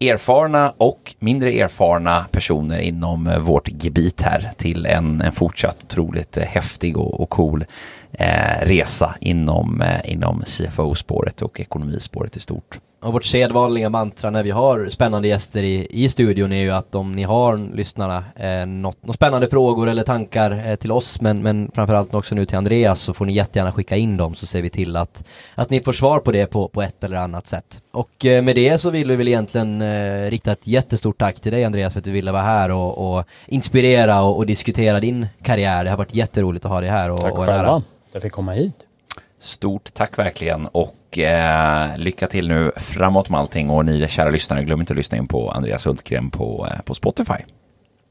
[0.00, 6.36] erfarna och mindre erfarna personer inom eh, vårt gebit här till en, en fortsatt otroligt
[6.36, 7.64] eh, häftig och, och cool
[8.12, 12.78] eh, resa inom, eh, inom CFO-spåret och ekonomispåret i stort.
[13.02, 16.94] Och vårt sedvanliga mantra när vi har spännande gäster i, i studion är ju att
[16.94, 21.42] om ni har lyssnarna eh, något, något spännande frågor eller tankar eh, till oss men,
[21.42, 24.62] men framförallt också nu till Andreas så får ni jättegärna skicka in dem så ser
[24.62, 27.82] vi till att, att ni får svar på det på, på ett eller annat sätt.
[27.92, 31.52] Och eh, med det så vill vi väl egentligen eh, rikta ett jättestort tack till
[31.52, 35.26] dig Andreas för att du ville vara här och, och inspirera och, och, diskutera din
[35.42, 35.84] karriär.
[35.84, 37.10] Det har varit jätteroligt att ha dig här.
[37.10, 38.86] Och, tack och själva, att jag fick komma hit.
[39.38, 44.64] Stort tack verkligen och eh, lycka till nu framåt med allting och ni kära lyssnare
[44.64, 47.44] glöm inte att lyssna in på Andreas Hultgren på, eh, på Spotify.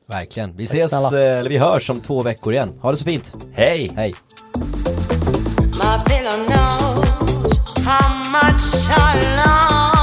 [0.06, 0.58] Verkligen.
[0.58, 2.74] Vi ses, eh, eller vi hörs om två veckor igen.
[2.82, 3.34] Ha det så fint.
[3.54, 3.92] Hej!
[3.96, 4.14] Hej!
[5.58, 9.99] My pillow knows how much I love